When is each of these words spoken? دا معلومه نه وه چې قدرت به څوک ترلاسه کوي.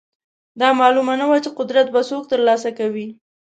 دا 0.59 0.69
معلومه 0.79 1.13
نه 1.21 1.25
وه 1.29 1.37
چې 1.43 1.49
قدرت 1.59 1.87
به 1.93 2.01
څوک 2.09 2.23
ترلاسه 2.31 2.69
کوي. 2.79 3.07